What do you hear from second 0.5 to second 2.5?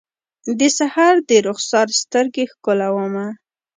د سحر درخسار سترګې